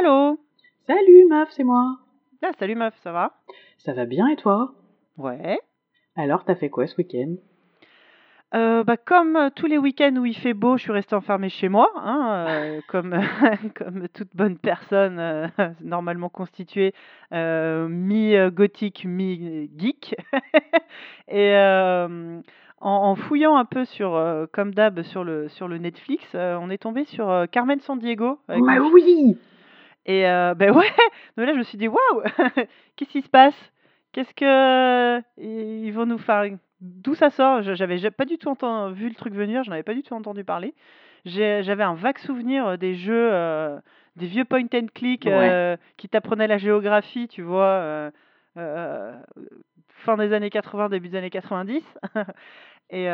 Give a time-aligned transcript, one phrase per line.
[0.00, 0.38] Allô
[0.86, 1.98] Salut meuf, c'est moi.
[2.42, 3.34] Ah, salut meuf, ça va?
[3.76, 4.72] Ça va bien et toi?
[5.18, 5.60] Ouais.
[6.16, 7.34] Alors, t'as fait quoi ce week-end?
[8.54, 11.50] Euh, bah, comme euh, tous les week-ends où il fait beau, je suis restée enfermée
[11.50, 13.14] chez moi, hein, euh, comme,
[13.76, 15.48] comme toute bonne personne euh,
[15.82, 16.94] normalement constituée,
[17.30, 20.16] mi-gothique, mi-geek.
[21.28, 22.40] Et en,
[22.80, 24.18] en fouillant un peu sur,
[24.50, 28.80] comme d'hab, sur le, sur le Netflix, on est tombé sur Carmen Sandiego avec Bah
[28.94, 29.36] oui
[30.10, 30.88] Et euh, ben ouais,
[31.36, 32.22] donc là je me suis dit waouh,
[32.96, 33.54] qu'est-ce qui se passe?
[34.12, 36.44] Qu'est-ce que ils vont nous faire?
[36.80, 37.62] D'où ça sort?
[37.62, 40.02] Je- J'avais ja- pas du tout entendu, vu le truc venir, j'en avais pas du
[40.02, 40.74] tout entendu parler.
[41.26, 43.78] J'avais un vague souvenir euh, des jeux, euh,
[44.16, 45.76] des vieux point and click Ouais.
[45.96, 48.10] qui t'apprenaient la géographie, tu vois,
[48.56, 51.84] fin des années 80, début des années 90.
[52.92, 53.06] Et,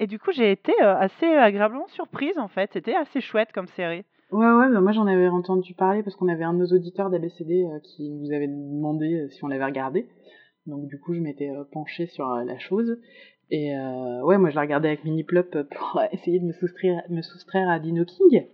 [0.00, 2.68] et du coup, j'ai été assez agréablement surprise en fait.
[2.72, 4.04] C'était assez chouette comme série.
[4.32, 7.10] Ouais, ouais, bah moi j'en avais entendu parler parce qu'on avait un de nos auditeurs
[7.10, 10.06] d'ABCD euh, qui nous avait demandé euh, si on l'avait regardé.
[10.66, 12.98] Donc du coup, je m'étais euh, penchée sur la chose.
[13.50, 17.22] Et euh, ouais, moi je la regardais avec Miniplop pour essayer de me soustraire, me
[17.22, 18.46] soustraire à Dino King.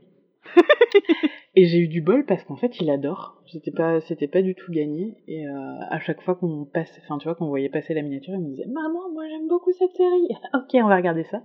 [1.58, 3.42] Et j'ai eu du bol parce qu'en fait, il adore.
[3.47, 5.16] C'était pas, c'était pas du tout gagné.
[5.27, 5.52] Et euh,
[5.88, 8.48] à chaque fois qu'on passe, enfin, tu vois, qu'on voyait passer la miniature, il me
[8.48, 10.28] disait Maman, moi j'aime beaucoup cette série.
[10.54, 11.42] ok, on va regarder ça.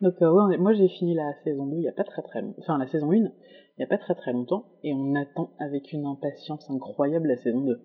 [0.00, 2.40] Donc, euh, ouais, moi j'ai fini la saison 2 il y a pas très très
[2.40, 2.60] longtemps.
[2.60, 3.30] Enfin, la saison 1
[3.76, 4.66] il y a pas très très longtemps.
[4.82, 7.80] Et on attend avec une impatience incroyable la saison 2.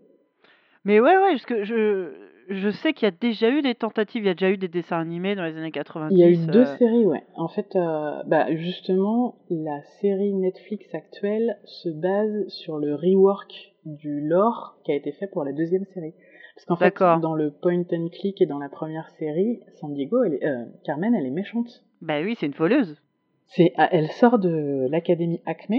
[0.85, 2.13] Mais ouais, ouais, parce que je,
[2.49, 4.69] je sais qu'il y a déjà eu des tentatives, il y a déjà eu des
[4.69, 6.15] dessins animés dans les années 90.
[6.15, 7.23] Il y a eu deux euh, séries, ouais.
[7.35, 14.21] En fait, euh, bah, justement, la série Netflix actuelle se base sur le rework du
[14.21, 16.13] lore qui a été fait pour la deuxième série.
[16.55, 20.23] Parce qu'en fait, dans le point and click et dans la première série, San Diego,
[20.23, 21.83] elle est, euh, Carmen, elle est méchante.
[22.01, 22.99] Bah oui, c'est une voleuse.
[23.47, 25.73] C'est, elle sort de l'académie Acme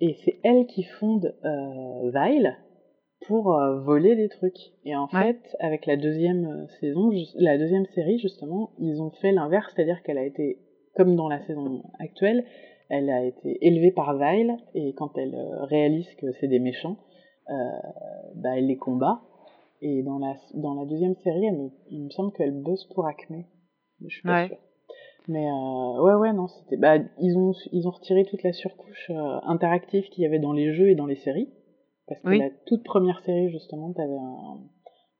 [0.00, 2.56] et c'est elle qui fonde euh, Vile
[3.26, 4.72] pour euh, voler des trucs.
[4.84, 5.32] Et en Ouais.
[5.34, 10.02] fait, avec la deuxième euh, saison, la deuxième série justement, ils ont fait l'inverse, c'est-à-dire
[10.02, 10.58] qu'elle a été,
[10.94, 12.44] comme dans la saison actuelle,
[12.88, 16.96] elle a été élevée par Vile et quand elle euh, réalise que c'est des méchants,
[17.50, 17.54] euh,
[18.36, 19.20] bah, elle les combat.
[19.82, 23.06] Et dans la, dans la deuxième série, elle me- il me semble qu'elle bosse pour
[23.06, 23.44] Acme.
[24.02, 24.46] Je suis pas Ouais.
[24.48, 24.58] sûre.
[25.28, 26.76] Mais euh, ouais, ouais, non, c'était.
[26.76, 30.52] Bah, ils ont, ils ont retiré toute la surcouche euh, interactive qu'il y avait dans
[30.52, 31.50] les jeux et dans les séries.
[32.06, 32.38] Parce que Oui.
[32.38, 34.58] la toute première série, justement, t'avais un,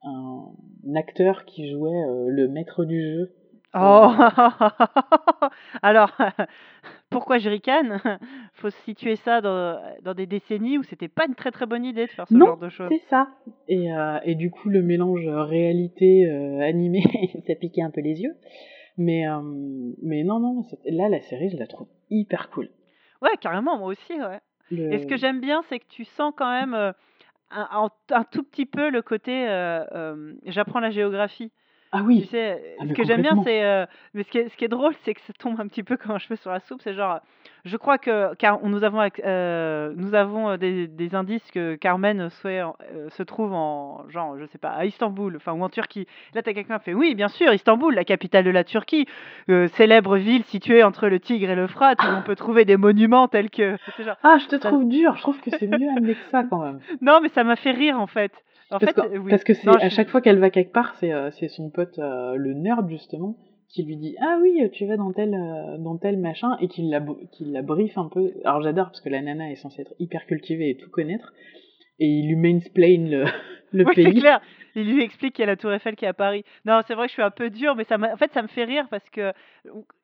[0.04, 3.32] un, acteur qui jouait euh, le maître du jeu.
[3.74, 4.08] Oh
[5.82, 6.12] Alors,
[7.10, 8.00] pourquoi je ricane
[8.54, 12.06] Faut situer ça dans, dans des décennies où c'était pas une très très bonne idée
[12.06, 12.88] de faire ce Non, genre de choses.
[12.90, 13.26] C'est ça.
[13.66, 13.88] Et,
[14.24, 16.24] et du coup, le mélange réalité
[16.62, 17.02] animé,
[17.46, 18.36] ça piquait un peu les yeux.
[18.98, 19.40] Mais, euh,
[20.02, 22.70] mais non, non, là, la série, je la trouve hyper cool.
[23.22, 24.40] Ouais, carrément, moi aussi, ouais.
[24.70, 26.92] Le- Et ce que j'aime bien, c'est que tu sens quand même euh,
[27.50, 29.84] un, un- tout petit peu le côté euh,
[30.46, 31.52] j'apprends la géographie.
[31.92, 33.62] Ah Tu oui, sais, Ah, ce que j'aime bien, c'est.
[33.64, 35.82] euh, mais ce qui, est, ce qui est drôle, c'est que ça tombe un petit
[35.82, 36.80] peu comme un cheveu sur la soupe.
[36.82, 37.20] C'est genre.
[37.64, 38.34] Je crois que.
[38.34, 43.22] Car nous avons, euh, nous avons euh, des, des indices que Carmen soit, euh, se
[43.22, 44.04] trouve en.
[44.08, 46.06] Genre, je sais pas, à Istanbul, enfin, ou en Turquie.
[46.34, 49.06] Là, t'as quelqu'un qui fait Oui, bien sûr, Istanbul, la capitale de la Turquie,
[49.74, 53.50] célèbre ville située entre le Tigre et l'Euphrate, où on peut trouver des monuments tels
[53.50, 53.76] que.
[53.98, 55.14] genre, Ah, je te ça- trouve dur.
[55.16, 56.80] Je trouve que c'est mieux amené que ça quand même.
[57.00, 58.32] Non, mais ça m'a fait rire, en fait.
[58.70, 59.30] En parce, fait, que, euh, oui.
[59.30, 61.70] parce que c'est Non, à chaque fois qu'elle va quelque part, c'est euh, c'est son
[61.70, 63.36] pote euh, le nerd justement
[63.68, 65.30] qui lui dit ah oui tu vas dans tel
[65.80, 67.00] dans tel machin et qui la
[67.32, 68.32] qui la brief un peu.
[68.44, 71.32] Alors j'adore parce que la nana est censée être hyper cultivée et tout connaître
[71.98, 73.24] et il lui mansplain le
[73.72, 74.20] le Oui, c'est pays.
[74.20, 74.40] clair.
[74.76, 76.44] Il lui explique qu'il y a la Tour Eiffel qui est à Paris.
[76.64, 78.42] Non, c'est vrai que je suis un peu dur, mais ça m'a- en fait, ça
[78.42, 79.32] me fait rire parce que,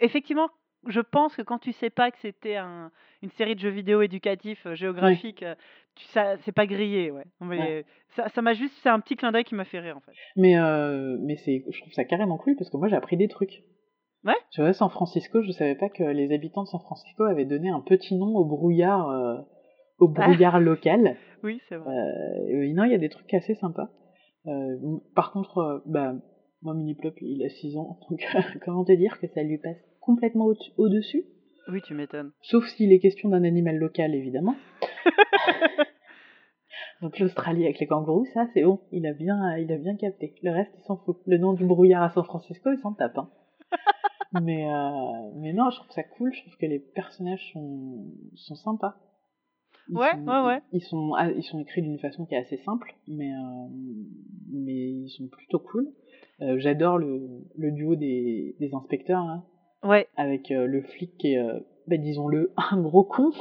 [0.00, 0.48] effectivement,
[0.86, 2.90] je pense que quand tu sais pas que c'était un,
[3.22, 5.54] une série de jeux vidéo éducatifs, euh, géographiques, euh,
[5.94, 7.24] tu, ça, c'est pas grillé, ouais.
[7.40, 7.84] Mais Ouais.
[8.16, 10.12] ça, ça m'a juste, c'est un petit clin d'œil qui m'a fait rire, en fait.
[10.36, 13.28] Mais euh, mais c'est je trouve ça carrément cool parce que moi j'ai appris des
[13.28, 13.62] trucs.
[14.24, 14.34] Ouais.
[14.52, 17.68] Tu vois San Francisco, je savais pas que les habitants de San Francisco avaient donné
[17.70, 19.38] un petit nom au brouillard euh,
[19.98, 20.22] au Ah.
[20.48, 21.16] brouillard local.
[21.42, 21.92] Oui, c'est vrai.
[21.92, 23.88] Euh, oui, non, il y a des trucs assez sympas.
[24.46, 24.76] Euh,
[25.14, 26.14] par contre, euh, bah,
[26.62, 28.20] moi, Miniplop, il a 6 ans, donc
[28.64, 29.76] comment te dire que ça lui passe?
[30.02, 31.24] Complètement au- au-dessus
[31.68, 32.32] Oui, tu m'étonnes.
[32.42, 34.54] Sauf s'il est question d'un animal local, évidemment.
[37.00, 40.34] donc l'Australie avec les kangourous, ça, c'est bon, il a bien, il a bien capté.
[40.42, 41.18] Le reste, il s'en fout.
[41.26, 43.18] Le nom du brouillard à San Francisco, il s'en tape.
[43.18, 43.30] hein.
[44.42, 48.54] mais, euh, mais non, je trouve ça cool, je trouve que les personnages sont, sont
[48.54, 48.96] sympas.
[49.88, 50.60] Ils Ouais, sont- ouais, ouais.
[50.72, 53.68] Ils sont, ah, ils sont écrits d'une façon qui est assez simple, mais, euh,
[54.52, 55.88] mais ils sont plutôt cool.
[56.40, 57.20] Euh, J'adore le,
[57.56, 59.42] le duo des, des inspecteurs, là,
[59.82, 60.06] Ouais.
[60.16, 63.32] avec euh, le flic qui est, euh, bah, disons-le, un gros con.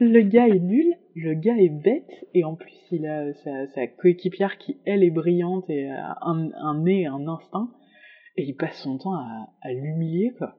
[0.00, 3.86] Le gars est nul, le gars est bête, et en plus il a sa, sa
[3.86, 7.70] coéquipière qui, elle, est brillante et a un, un nez, un instinct,
[8.36, 10.56] et il passe son temps à, à l'humilier, quoi.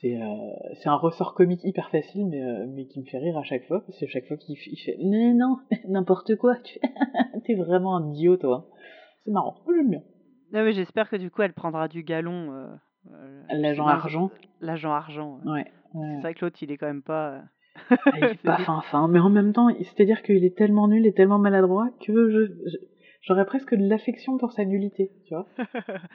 [0.00, 3.38] C'est euh, c'est un ressort comique hyper facile, mais, euh, mais qui me fait rire
[3.38, 5.58] à chaque fois, parce que chaque fois qu'il il fait «Mais non,
[5.88, 6.80] n'importe quoi, tu
[7.46, 8.68] t'es vraiment un idiot, toi.»
[9.24, 10.02] C'est marrant, j'aime bien.
[10.52, 12.52] Non, mais j'espère que du coup, elle prendra du galon.
[12.52, 12.66] Euh,
[13.10, 14.30] euh, L'agent argent.
[14.60, 15.40] L'agent argent.
[15.44, 15.70] ouais.
[15.94, 17.28] C'est vrai que l'autre, il est quand même pas.
[17.30, 17.40] euh,
[17.90, 21.06] Ah, il est pas fin fin, mais en même temps, c'est-à-dire qu'il est tellement nul
[21.06, 22.48] et tellement maladroit que
[23.22, 25.46] j'aurais presque de l'affection pour sa nullité, tu vois.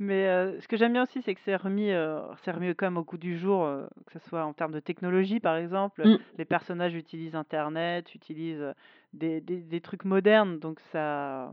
[0.00, 2.86] Mais euh, ce que j'aime bien aussi, c'est que c'est remis, euh, c'est remis quand
[2.86, 6.06] même au goût du jour, euh, que ce soit en termes de technologie, par exemple.
[6.06, 6.18] Mm.
[6.36, 8.74] Les personnages utilisent Internet, utilisent
[9.12, 11.52] des, des, des trucs modernes, donc ça,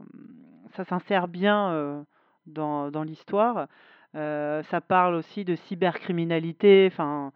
[0.72, 2.04] ça s'insère bien
[2.48, 3.68] dans, dans l'histoire.
[4.16, 7.32] Euh, ça parle aussi de cybercriminalité, enfin,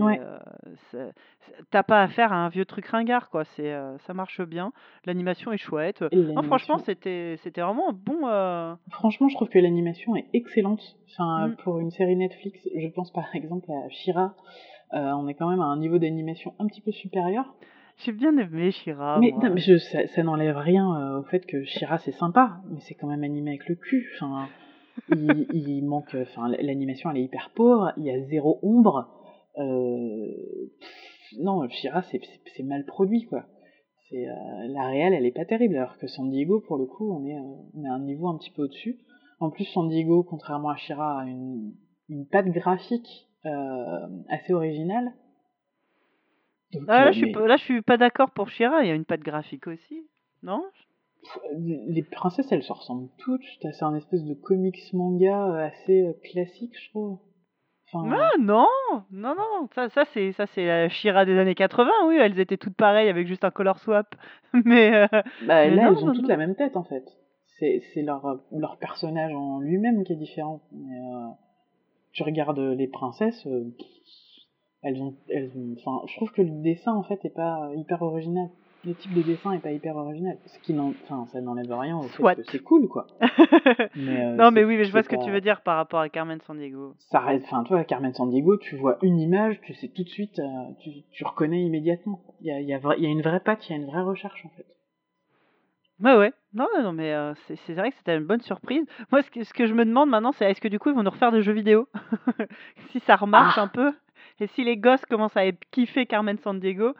[0.00, 0.18] Ouais.
[0.94, 1.10] euh,
[1.70, 3.44] t'as pas affaire à un vieux truc ringard, quoi.
[3.44, 4.72] C'est, euh, ça marche bien.
[5.04, 6.02] L'animation est chouette.
[6.12, 8.20] Non, franchement, c'était, c'était vraiment bon.
[8.90, 10.82] franchement, je trouve que l'animation est excellente.
[11.10, 11.56] Enfin, Mm.
[11.56, 14.34] pour une série Netflix, je pense par exemple à Shira,
[14.92, 17.54] on est quand même à un niveau d'animation un petit peu supérieur.
[17.98, 19.44] J'ai bien aimé Shira, mais, moi.
[19.48, 22.80] non, mais je, ça, ça n'enlève rien euh, au fait que Shira c'est sympa, mais
[22.80, 24.10] c'est quand même animé avec le cul.
[24.16, 24.48] Enfin,
[25.10, 29.08] il, il manque, enfin, l'animation elle est hyper pauvre, il y a zéro ombre.
[29.58, 30.26] Euh,
[30.80, 33.44] pff, non, Shira c'est mal produit quoi.
[34.08, 34.32] C'est euh,
[34.68, 37.36] la réelle elle est pas terrible, alors que San Diego pour le coup on est,
[37.36, 37.42] euh,
[37.74, 38.98] on est à un niveau un petit peu au-dessus.
[39.40, 41.74] En plus San Diego, contrairement à Shira, a une,
[42.08, 45.12] une patte graphique euh, assez originale.
[46.72, 48.82] Donc, Ah, là, je suis pas, là, je suis pas d'accord pour Shira.
[48.82, 50.06] Il y a une patte graphique aussi,
[50.42, 50.62] non?
[51.58, 53.44] Les princesses, elles se ressemblent toutes.
[53.60, 57.18] C'est un espèce de comics manga euh, assez euh, classique, je trouve.
[57.92, 58.66] Enfin, Ah non,
[59.10, 59.68] non, non.
[59.74, 61.90] Ça, ça c'est, ça c'est la Shira des années 80.
[62.06, 64.14] Oui, elles étaient toutes pareilles avec juste un color swap.
[64.64, 65.06] Mais, euh,
[65.46, 66.28] bah, mais là, non, elles ont non, toutes non.
[66.28, 67.04] la même tête, en fait.
[67.58, 70.62] C'est leur, leur personnage en lui-même qui est différent.
[70.72, 71.28] Mais, euh,
[72.12, 73.46] tu regardes les princesses,
[74.82, 78.02] elles ont, elles ont, enfin, je trouve que le dessin, en fait, est pas hyper
[78.02, 78.48] original.
[78.84, 80.36] Le type de dessin est pas hyper original.
[80.46, 83.06] Ce qui n'en, enfin, ça n'enlève rien au fait que c'est cool, quoi.
[83.94, 86.00] Mais, euh, non, mais oui, mais je vois ce que tu veux dire par rapport
[86.00, 86.94] à Carmen Sandiego.
[86.98, 90.40] ça reste, enfin, toi, Carmen Sandiego, tu vois une image, tu sais tout de suite,
[90.40, 90.44] euh,
[90.80, 92.22] tu, tu reconnais immédiatement.
[92.40, 93.78] Il y a, y, a vra- il y a une vraie patte, il y a
[93.78, 94.66] une vraie recherche, en fait.
[96.02, 96.32] Ouais, ouais.
[96.52, 98.84] Non, non, non, mais euh, c'est, c'est vrai que c'était une bonne surprise.
[99.12, 100.96] Moi, ce que, ce que je me demande maintenant, c'est est-ce que du coup, ils
[100.96, 101.86] vont nous refaire des jeux vidéo?
[102.90, 103.62] Si ça remarche Ah.
[103.62, 103.92] un peu,
[104.40, 106.94] et si les gosses commencent à kiffer Carmen Sandiego,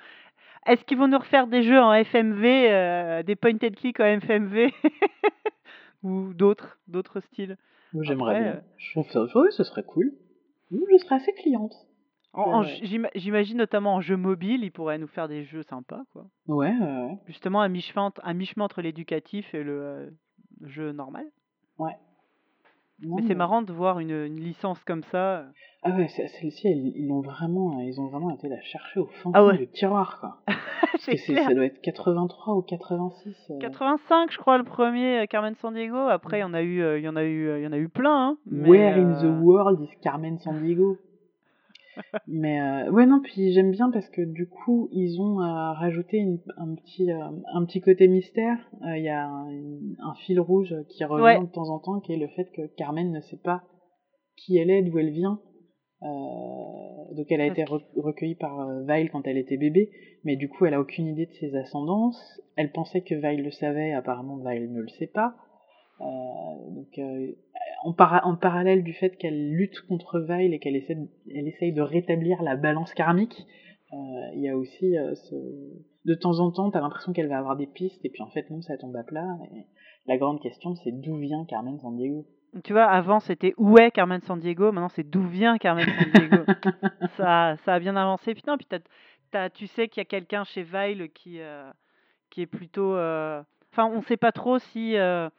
[0.66, 4.04] est-ce qu'ils vont nous refaire des jeux en FMV, euh, des point and click en
[4.20, 4.72] FMV
[6.02, 7.56] Ou d'autres, d'autres styles?
[7.92, 8.52] Moi, j'aimerais bien.
[8.54, 8.98] euh, Je
[9.38, 10.12] ouais, ce serait cool.
[10.70, 11.74] Moi, je serais assez cliente.
[12.32, 16.02] En- Ouais, en J'imagine notamment en jeu mobile, ils pourraient nous faire des jeux sympas,
[16.12, 16.26] quoi.
[16.48, 17.18] Ouais, ouais.
[17.26, 20.10] Justement, à mi-chemin entre, à mi-chemin entre l'éducatif et le euh,
[20.62, 21.26] jeu normal.
[21.78, 21.92] ouais.
[23.02, 25.44] Non, Mais c'est marrant de voir une, une licence comme ça.
[25.82, 29.32] Ah ouais, celle-ci, ils, ils l'ont vraiment, ils ont vraiment été la chercher au fond,
[29.34, 29.58] Ah ouais.
[29.58, 30.36] du tiroir, quoi.
[31.00, 33.34] C'est ça doit être 83 ou 86.
[33.50, 33.58] euh.
[33.58, 35.96] 85, je crois, le premier euh, Carmen Sandiego.
[35.96, 37.66] Après, il y en a eu, euh, il y en a eu, euh, il y
[37.66, 38.28] en a eu plein.
[38.28, 40.96] Hein, mais, Where in the euh, world is Carmen Sandiego?
[42.26, 46.16] Mais euh, ouais non puis j'aime bien parce que du coup ils ont euh, rajouté
[46.18, 47.18] une- un petit euh,
[47.54, 48.58] un petit côté mystère.
[48.82, 49.48] Il y a un,
[50.00, 51.40] un fil rouge qui revient Ouais.
[51.40, 53.62] de temps en temps qui est le fait que Carmen ne sait pas
[54.36, 55.40] qui elle est, d'où elle vient.
[57.14, 59.90] Donc elle a été re- recueillie par Vile quand elle était bébé,
[60.24, 62.40] mais du coup elle a aucune idée de ses ascendances.
[62.56, 65.34] Elle pensait que Vile le savait, apparemment Vile ne le sait pas.
[66.02, 67.32] Euh, donc euh,
[67.84, 71.46] en, para- en parallèle du fait qu'elle lutte contre Vile et qu'elle essaie, de- elle
[71.48, 73.46] essaye de rétablir la balance karmique,
[73.92, 73.96] euh,
[74.34, 75.34] il y a aussi ce...
[76.04, 78.50] de temps en temps t'as l'impression qu'elle va avoir des pistes et puis en fait
[78.50, 79.28] non ça tombe à plat.
[79.54, 79.66] Et
[80.06, 82.26] la grande question c'est d'où vient Carmen Sandiego
[82.64, 86.44] Tu vois, avant c'était où est Carmen Sandiego, maintenant c'est d'où vient Carmen Sandiego.
[87.16, 88.34] ça, ça a bien avancé.
[88.34, 88.66] Puis non, puis
[89.30, 91.70] t'as- tu sais qu'il y a quelqu'un chez Vile qui, euh,
[92.30, 92.94] qui est plutôt.
[92.96, 93.42] euh,
[93.72, 94.96] Enfin, on sait pas trop si.
[94.98, 95.30] euh,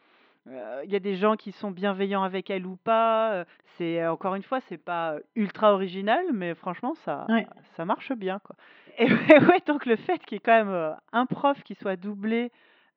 [0.45, 3.31] Il y a des gens qui sont bienveillants avec elle ou pas.
[3.31, 3.45] euh,
[3.77, 7.47] C'est euh, encore une fois, c'est pas ultra original, mais franchement, ça, Ouais.
[7.77, 8.55] ça marche bien, quoi.
[8.97, 11.95] Et ouais, donc le fait qu'il y ait quand même euh, un prof qui soit
[11.95, 12.51] doublé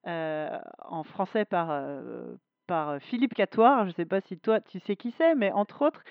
[0.06, 2.34] euh, en français par euh,
[2.66, 6.02] par Philippe Catoire, je sais pas si toi tu sais qui c'est, mais entre autres,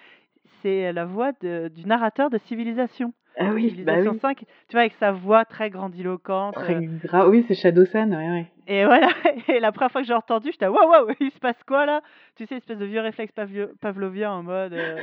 [0.66, 3.14] c'est la voix de- du narrateur de Civilisation.
[3.38, 4.20] Ah oui, bah Civilisation oui.
[4.20, 6.56] 5, tu vois, avec sa voix très grandiloquente.
[6.56, 7.30] Très euh, grave.
[7.30, 8.48] Oui, c'est Shadowsan, ouais, ouais.
[8.68, 9.10] et voilà,
[9.48, 12.02] et la première fois que j'ai entendu, j'étais waouh, waouh, il se passe quoi là?
[12.36, 13.34] Tu sais, espèce de vieux réflexe
[13.80, 14.74] pavlovien en mode.
[14.74, 14.98] euh,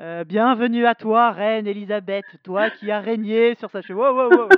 [0.00, 3.98] euh, bienvenue à toi, reine Elisabeth, toi qui as régné sur sa cheveux.
[3.98, 4.48] Wow, wow, wow.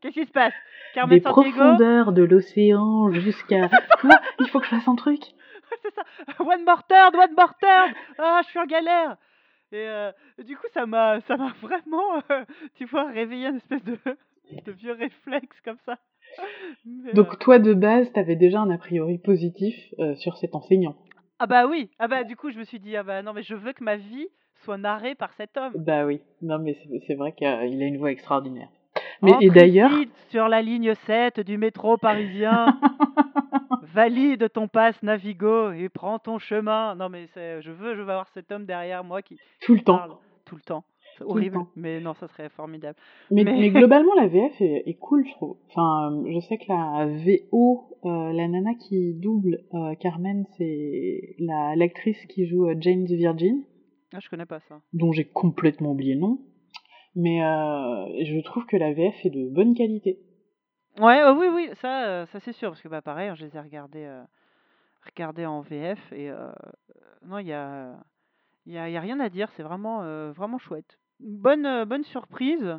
[0.00, 0.54] Qu'est-ce qui se passe?
[0.94, 3.68] Carmen Des profondeurs de l'océan jusqu'à.
[4.00, 4.10] Quoi?
[4.40, 5.20] Il faut que je fasse un truc?
[5.82, 6.02] C'est ça.
[6.40, 7.94] One more turn, one more turn.
[8.18, 9.16] Ah, je suis en galère.
[9.70, 10.12] Et euh,
[10.44, 12.44] du coup, ça m'a, ça m'a vraiment, euh,
[12.74, 13.98] tu vois, réveillé une espèce de,
[14.64, 15.98] de vieux réflexe comme ça.
[17.14, 19.74] Donc toi, de base, t'avais déjà un a priori positif
[20.16, 20.94] sur cet enseignant.
[21.38, 23.42] Ah bah oui, ah bah du coup je me suis dit ah bah non mais
[23.44, 24.26] je veux que ma vie
[24.64, 25.72] soit narrée par cet homme.
[25.76, 28.68] Bah oui, non mais c'est vrai qu'il a une voix extraordinaire.
[29.22, 29.92] Mais et d'ailleurs
[30.28, 32.78] sur la ligne 7 du métro parisien,
[33.94, 36.94] valide ton passe Navigo et prends ton chemin.
[36.94, 40.20] Non mais je veux je veux avoir cet homme derrière moi qui tout le temps
[40.44, 40.84] tout le temps
[41.24, 42.96] horrible, mais non, ça serait formidable.
[43.30, 43.70] Mais, mais...
[43.70, 45.56] globalement, la VF est, cool, je trouve.
[45.68, 51.76] Enfin, je sais que la VO, euh, la nana qui double euh, Carmen, c'est la
[51.76, 53.62] l'actrice qui joue euh, Jane the Virgin.
[54.14, 54.80] Ah, je connais pas ça.
[54.92, 56.38] Dont j'ai complètement oublié le nom.
[57.18, 57.38] Mais
[58.24, 60.18] je trouve que la VF est de bonne qualité.
[60.98, 63.60] Ouais, oui, oui, ça, ça c'est sûr, parce que bah pareil, hein, je les ai
[63.60, 64.08] regardés,
[65.04, 66.30] regardés en VF et
[67.26, 67.96] non, il y a,
[68.66, 72.78] y a, y a, rien à dire, c'est vraiment, vraiment chouette bonne, euh, bonne surprise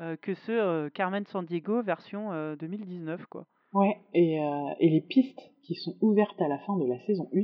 [0.00, 3.46] euh, que ce euh, Carmen Sandiego version 2019 quoi.
[3.74, 4.36] Ouais, et,
[4.80, 7.40] et les pistes qui sont ouvertes à la fin de la saison 1,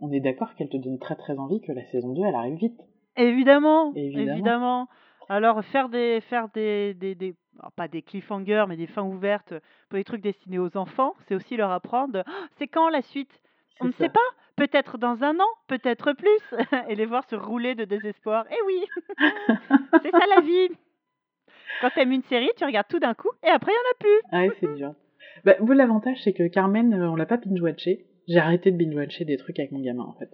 [0.00, 2.58] on est d'accord qu'elles te donnent très très envie que la saison 2 elle arrive
[2.58, 2.80] vite.
[3.16, 4.88] Évidemment, évidemment.
[5.30, 7.36] Alors faire des faire des, des, des
[7.76, 9.54] pas des cliffhangers mais des fins ouvertes
[9.88, 13.30] pour des trucs destinés aux enfants, c'est aussi leur apprendre «Ah, c'est quand la suite?
[13.80, 14.18] On ne sait pas
[14.56, 16.42] peut-être dans un an, peut-être plus,
[16.88, 18.44] et les voir se rouler de désespoir.
[18.50, 18.84] Eh oui,
[20.02, 20.68] c'est ça la vie.
[21.80, 23.98] Quand t'aimes une série, tu regardes tout d'un coup, et après il y en a
[24.00, 24.28] plus.
[24.32, 24.94] Ah oui, c'est dur.
[25.44, 28.04] Bah, vous, l'avantage, c'est que Carmen, on l'a pas binge-watché.
[28.26, 30.28] J'ai arrêté de binge-watcher des trucs avec mon gamin, en fait.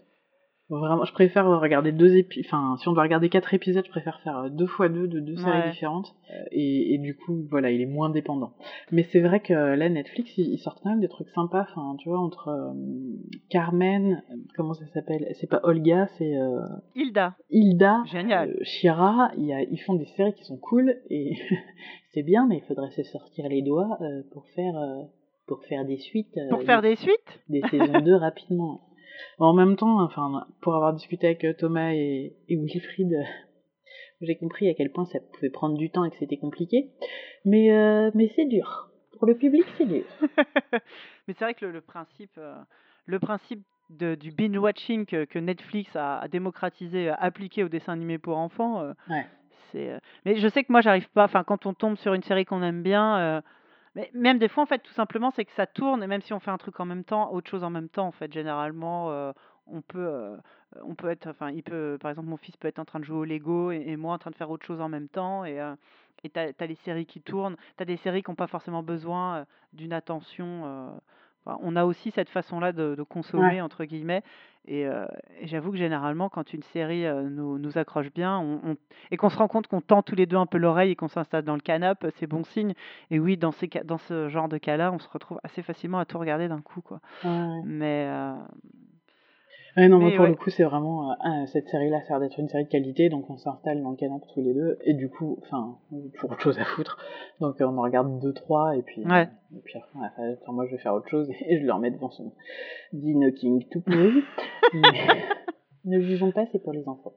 [0.69, 2.45] Vraiment, je préfère regarder deux épisodes.
[2.45, 5.21] Enfin, si on doit regarder quatre épisodes, je préfère faire euh, deux fois deux de
[5.21, 6.17] deux séries différentes.
[6.31, 8.53] Euh, et, et, du coup, voilà, il est moins dépendant.
[8.91, 11.67] Mais c'est vrai que là, Netflix, ils, sortent quand même des trucs sympas.
[11.71, 12.73] Enfin, tu vois, entre euh,
[13.49, 14.25] Carmen,
[14.57, 15.29] comment ça s'appelle?
[15.35, 16.35] C'est pas Olga, c'est
[16.97, 17.37] Hilda.
[17.51, 18.03] Hilda.
[18.07, 18.57] Génial.
[18.63, 19.31] Shira.
[19.37, 21.35] Il y a, ils font des séries qui sont cool et
[22.13, 23.99] c'est bien, mais il faudrait se sortir les doigts
[24.33, 24.75] pour faire
[25.47, 26.41] pour faire des suites.
[26.51, 27.41] Pour faire des suites?
[27.49, 28.81] Des saisons 2 rapidement.
[29.39, 33.23] En même temps, enfin, pour avoir discuté avec euh, Thomas et, Wilfried, euh,
[34.21, 36.91] j'ai compris à quel point ça pouvait prendre du temps et que c'était compliqué.
[37.45, 38.91] Mais, euh, mais c'est dur.
[39.19, 40.05] Pour le public, c'est dur.
[40.73, 42.39] mais c'est vrai que le, principe,
[43.07, 48.93] le principe du binge-watching que, Netflix a, démocratisé, appliqué au dessin animé pour enfants,
[49.73, 49.99] c'est.
[50.27, 51.25] mais je sais que moi, j'arrive pas.
[51.25, 53.43] Enfin, quand on tombe sur une série qu'on aime bien
[53.97, 56.35] mais même des fois, en fait, tout simplement, c'est que ça tourne et même si
[56.35, 59.11] on fait un truc en même temps, autre chose en même temps, en fait, généralement,
[59.11, 59.33] euh,
[59.67, 60.37] on peut, euh,
[60.83, 63.07] on peut être, enfin, il peut, par exemple, mon fils peut être en train de
[63.07, 65.59] jouer au Lego et, moi en train de faire autre chose en même temps et
[65.61, 65.75] euh,
[66.25, 69.47] et t'as as les séries qui tournent, t'as des séries qui n'ont pas forcément besoin
[69.73, 70.99] d'une attention
[71.61, 74.23] on a aussi cette façon-là de, consommer, entre guillemets.
[74.69, 75.07] Euh,
[75.41, 78.77] et, j'avoue que généralement, quand une série euh, nous, nous, accroche bien on,
[79.13, 81.09] et qu'on se rend compte qu'on tend tous les deux un peu l'oreille et qu'on
[81.09, 82.75] s'installe dans le canapé, c'est bon signe.
[83.11, 86.05] Et oui, dans, ces, dans ce genre de cas-là, on se retrouve assez facilement à
[86.05, 86.81] tout regarder d'un coup.
[86.81, 87.01] Quoi.
[87.65, 88.35] Mais, euh,
[89.77, 91.13] Ouais, non, mais pour le coup, c'est vraiment.
[91.13, 94.25] Euh, cette série-là sert d'être une série de qualité, donc on s'installe dans le canapé
[94.33, 95.77] tous les deux, et du coup, enfin,
[96.15, 96.99] toujours autre chose à foutre.
[97.41, 99.05] Donc euh, on en regarde deux, trois, et puis.
[99.07, 99.29] Ouais.
[99.55, 102.33] Et puis après, moi je vais faire autre chose, et je le remets devant son
[102.95, 104.25] Dino King tout pourri.
[104.73, 104.81] mais
[105.85, 107.13] ne jugeons pas, c'est pour les enfants.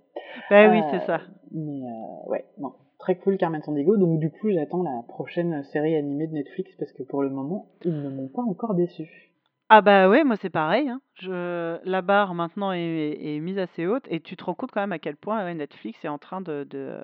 [0.49, 1.21] Bah oui, c'est ça.
[1.51, 1.81] Mais
[2.27, 2.73] ouais, non.
[2.99, 6.91] Très cool Carmen Sandiego, donc du coup j'attends la prochaine série animée de Netflix parce
[6.91, 9.28] que pour le moment ils ne m'ont pas encore déçu.
[9.71, 10.99] Ah bah ouais, moi c'est pareil, hein.
[11.21, 14.81] Je la barre maintenant est est mise assez haute et tu te rends compte quand
[14.81, 16.97] même à quel point, Netflix est en train de de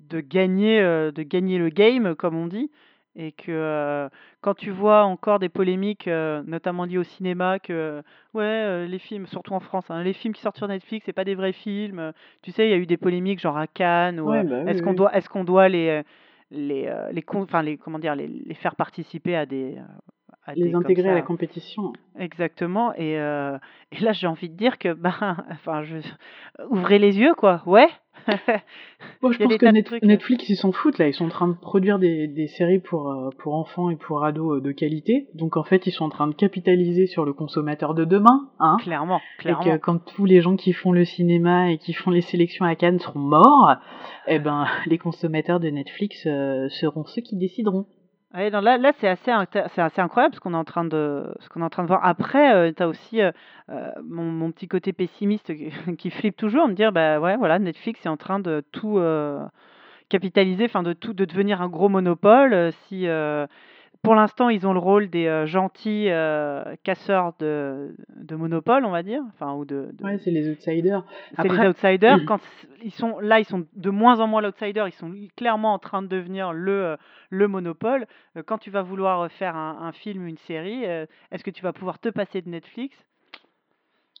[0.00, 2.70] de gagner, de gagner le game comme on dit
[3.16, 4.08] et que,
[4.40, 8.02] quand tu vois encore des polémiques, notamment liées au cinéma que,
[8.34, 11.24] ouais, les films surtout en France, hein, les films qui sortent sur Netflix, c'est pas
[11.24, 12.12] des vrais films,
[12.42, 14.94] tu sais, il y a eu des polémiques genre à Cannes ou, bah est-ce qu'on
[14.94, 16.02] doit est-ce qu'on doit les,
[16.50, 18.16] les, les enfin les comment dire?
[18.16, 19.76] Les les faire participer à des,
[20.56, 21.92] les intégrer à la compétition.
[22.18, 22.92] Exactement.
[22.94, 23.56] Et, euh,
[23.92, 25.14] et là, j'ai envie de dire que, ben,
[25.50, 25.98] enfin, je...
[26.68, 27.62] ouvrez les yeux, quoi.
[27.66, 27.88] Ouais.
[29.22, 29.98] Moi, je pense que euh.
[30.02, 31.08] Netflix, ils s'en foutent, là.
[31.08, 34.24] Ils sont en train de produire des, des séries pour, euh, pour enfants et pour
[34.24, 35.28] ados de qualité.
[35.34, 38.50] Donc, en fait, ils sont en train de capitaliser sur le consommateur de demain.
[38.58, 39.62] Hein, clairement, clairement.
[39.62, 42.64] Et que quand tous les gens qui font le cinéma et qui font les sélections
[42.64, 43.76] à Cannes seront morts,
[44.26, 47.86] eh ben, les consommateurs de Netflix seront ceux qui décideront.
[48.34, 49.30] Ouais, non, là, là c'est assez,
[49.74, 51.88] c'est assez incroyable ce qu'on est en train de, ce qu'on est en train de
[51.88, 52.02] voir.
[52.02, 53.30] Après, euh, tu as aussi euh,
[53.68, 55.52] euh, mon, petit côté pessimiste
[55.98, 58.98] qui, flippe toujours, me dire, bah ouais, voilà, Netflix est en train de tout
[60.08, 62.72] capitaliser, enfin de tout, de devenir un gros monopole.
[62.88, 63.06] Si
[64.02, 68.90] pour l'instant, ils ont le rôle des euh, gentils euh, casseurs de, de monopole, on
[68.90, 69.22] va dire.
[69.32, 71.04] Enfin, ou de, Ouais, c'est les outsiders.
[71.36, 72.18] C'est les outsiders.
[72.26, 72.40] Quand
[72.82, 74.84] ils sont là, ils sont de moins en moins l'outsider.
[74.86, 76.96] Ils sont clairement en train de devenir le, euh,
[77.30, 78.06] le monopole.
[78.46, 81.98] Quand tu vas vouloir faire un, un film, une série, est-ce que tu vas pouvoir
[81.98, 82.96] te passer de Netflix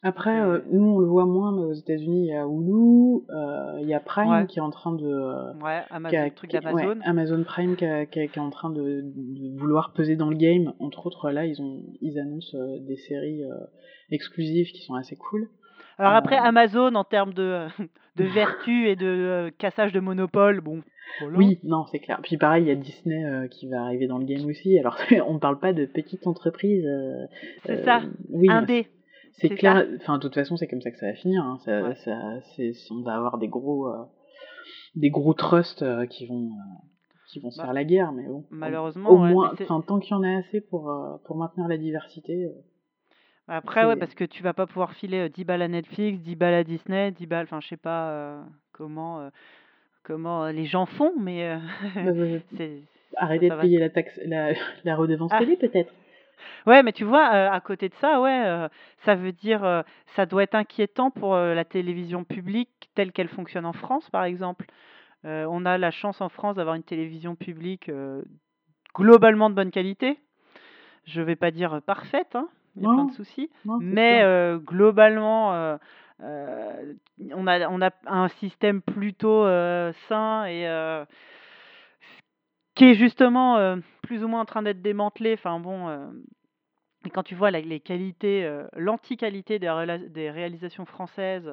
[0.04, 3.78] après, euh, nous, on le voit moins, mais aux États-Unis, il y a Hulu, euh,
[3.80, 5.06] il y a Prime qui est en train de.
[5.06, 6.98] Euh, ouais, Amazon, truc d'Amazon.
[7.04, 10.72] Amazon Prime qui, qui, est en train de, de, vouloir peser dans le game.
[10.80, 13.42] Entre autres, là, ils, ont, ils annoncent des séries
[14.10, 15.48] exclusives qui sont assez cool.
[15.98, 17.68] Alors après, Amazon, en termes de,
[18.16, 20.82] de vertu et de cassage de monopole, bon.
[21.36, 22.18] Oui, non, c'est clair.
[22.24, 24.76] Puis pareil, il y a Disney qui va arriver dans le game aussi.
[24.80, 24.96] Alors,
[25.28, 26.88] on ne parle pas de petites entreprises.
[27.64, 28.88] c'est ça, oui, indé.
[29.38, 31.42] C'est clair, enfin, de toute façon, c'est comme ça que ça va finir.
[31.42, 31.58] Hein.
[31.64, 32.12] Ça, ça,
[32.90, 34.04] on va avoir des gros, euh,
[34.94, 36.86] des gros trusts euh, qui vont, euh,
[37.28, 38.44] qui vont se bah, faire la guerre, mais bon.
[38.50, 39.54] Malheureusement, au moins,
[39.86, 40.92] tant qu'il y en a assez pour,
[41.24, 42.50] pour maintenir la diversité.
[43.48, 46.54] Après, ouais, parce que tu vas pas pouvoir filer 10 balles à Netflix, 10 balles
[46.54, 49.28] à Disney, 10 balles, enfin, je sais pas comment,
[50.02, 51.58] comment les gens font, mais.
[51.96, 52.12] Bah,
[52.52, 52.64] bah,
[53.16, 54.52] arrêtez de payer la taxe, la,
[54.84, 55.38] la redevance ah.
[55.38, 55.92] télé, peut-être.
[56.66, 58.68] Ouais, mais tu vois, euh, à côté de ça, ouais, euh,
[59.04, 59.82] ça veut dire, euh,
[60.14, 64.66] ça doit être inquiétant pour la télévision publique telle qu'elle fonctionne en France, par exemple.
[65.24, 67.90] on a la chance en France d'avoir une télévision publique
[68.94, 70.18] globalement de bonne qualité.
[71.04, 74.24] Je vais pas dire parfaite, hein, il y a plein de soucis, mais
[74.58, 75.78] globalement,
[76.20, 79.44] on a, on a un système plutôt
[80.08, 80.66] sain et
[82.74, 85.34] qui est justement euh, plus ou moins en train d'être démantelé.
[85.34, 86.06] Enfin bon, euh,
[87.06, 91.50] et quand tu vois les qualités, euh, l'anti-qualité des, des, réalisations françaises,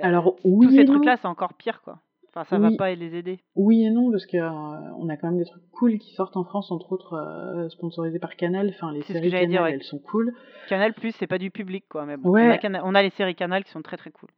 [0.00, 1.98] alors oui tous ces trucs-là, c'est encore pire quoi.
[2.32, 3.40] Enfin, ça va pas les aider.
[3.56, 6.44] Oui et non, parce que on a quand même des trucs cool qui sortent en
[6.44, 8.68] France, entre autres sponsorisés par Canal.
[8.68, 10.32] Enfin, les séries Canal, dire, elles sont cool.
[10.68, 12.06] Canal Plus, c'est pas du public, quoi.
[12.06, 14.28] Mais bon, on, a on, a les séries Canal qui sont très très cool.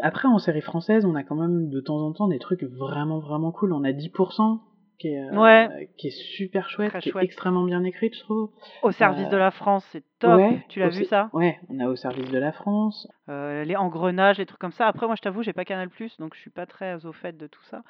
[0.00, 3.18] après, en série française, on a quand même de temps en temps des trucs vraiment
[3.18, 3.74] vraiment cool.
[3.74, 4.60] On a 10%
[5.00, 8.50] qui est, euh, qui est super chouette, qui est extrêmement bien écrite, je trouve.
[8.82, 10.40] Au service euh, de la France, c'est top.
[10.68, 11.30] tu l'as vu ça?
[11.32, 13.08] Ouais, on a au service de la France.
[13.30, 14.86] Euh, les engrenages, les trucs comme ça.
[14.86, 17.46] Après, moi, je t'avoue, j'ai pas Canal donc je suis pas très au fait de
[17.46, 17.82] tout ça.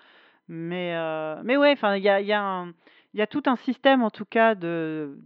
[0.48, 0.94] Mais,
[1.42, 2.64] mais ouais, enfin, il y a, y, a
[3.14, 5.18] y a tout un système, en tout cas, de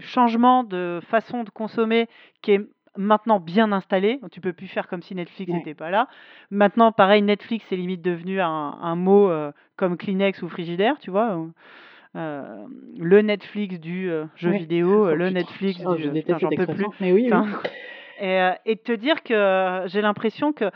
[0.00, 2.06] changement de façon de consommer
[2.42, 2.60] qui est
[2.98, 4.20] maintenant bien installé.
[4.30, 6.08] Tu peux plus faire comme si Netflix n'était pas là.
[6.50, 11.46] Maintenant, pareil, Netflix est limite devenu un, mot euh, comme Kleenex ou frigidaire, tu vois.
[12.16, 12.66] Euh,
[12.98, 16.02] le Netflix du euh, jeu vidéo, le Netflix oh, du.
[16.04, 16.86] Je j'en peux plus.
[17.00, 17.30] Mais oui.
[18.20, 20.70] et, et te dire que j'ai l'impression que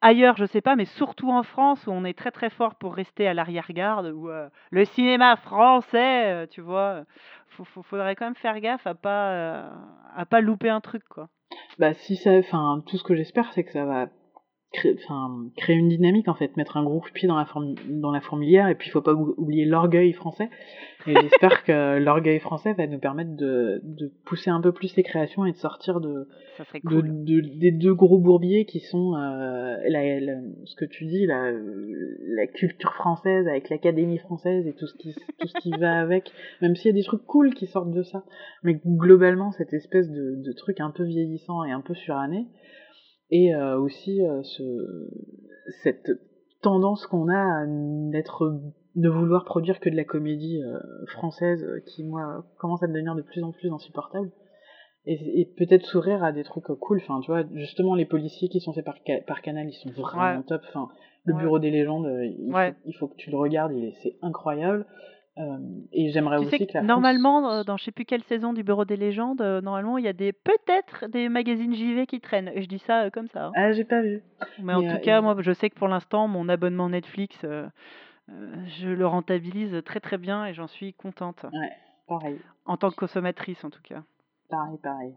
[0.00, 2.94] ailleurs, je sais pas, mais surtout en France où on est très très fort pour
[2.94, 4.28] rester à l'arrière-garde, où
[4.70, 7.04] le cinéma français, tu vois,
[7.58, 9.70] il faudrait quand même faire gaffe à pas
[10.16, 11.28] à pas louper un truc quoi.
[11.78, 14.08] Bah si ça, enfin tout ce que j'espère c'est que ça va
[14.76, 17.46] créer, enfin créer une dynamique en fait, mettre un gros coup de pied dans la
[17.88, 20.50] dans la fourmilière et puis il faut pas oublier l'orgueil français.
[21.08, 25.04] Et j'espère que l'orgueil français va nous permettre de, de pousser un peu plus les
[25.04, 26.26] créations et de sortir de,
[26.82, 30.20] de, des deux gros bourbiers qui sont euh, la,
[30.64, 35.14] ce que tu dis la, la culture française avec l'académie française et tout ce qui
[35.38, 36.32] tout ce qui va avec.
[36.60, 38.24] Même s'il y a des trucs cool qui sortent de ça,
[38.64, 42.46] mais globalement cette espèce de, de truc un peu vieillissant et un peu suranné
[43.30, 45.08] et euh, aussi euh, ce,
[45.82, 46.10] cette
[46.62, 48.60] tendance qu'on a à n'être
[48.94, 53.22] de vouloir produire que de la comédie euh, française qui moi commence à devenir de
[53.22, 54.30] plus en plus insupportable.
[55.08, 56.98] Et, et peut-être sourire à des trucs cool.
[56.98, 60.42] Enfin tu vois justement les policiers qui sont faits par, par Canal ils sont vraiment
[60.42, 60.62] top.
[60.68, 60.88] Enfin
[61.24, 64.86] le bureau des légendes il, faut, il, faut, que tu le regardes c'est incroyable
[65.38, 65.58] euh,
[65.92, 68.96] et j'aimerais aussi que, normalement, euh, dans je sais plus quelle saison du Bureau des
[68.96, 72.50] légendes, euh, normalement, il y a des peut-être des magazines JV qui traînent.
[72.54, 73.46] Et je dis ça comme ça.
[73.46, 73.52] Hein.
[73.54, 74.22] Ah, j'ai pas vu.
[74.62, 77.36] Mais, en tout cas, moi, je sais que pour l'instant, mon abonnement Netflix,
[78.28, 81.44] je le rentabilise très très bien et j'en suis contente.
[81.52, 81.72] Ouais,
[82.08, 82.38] pareil.
[82.64, 84.02] En tant que consommatrice, en tout cas.
[84.48, 85.14] Pareil, pareil.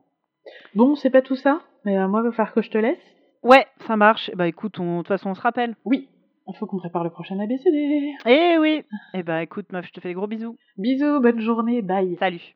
[0.75, 2.99] Bon, c'est pas tout ça, mais moi, il va falloir que je te laisse.
[3.41, 4.31] Ouais, ça marche.
[4.35, 5.75] Bah écoute, de toute façon, on se rappelle.
[5.85, 6.09] Oui,
[6.49, 8.13] il faut qu'on prépare le prochain ABCD.
[8.25, 8.83] Eh oui.
[9.13, 10.57] Eh ben écoute, meuf, je te fais des gros bisous.
[10.77, 12.15] Bisous, bonne journée, bye.
[12.19, 12.55] Salut.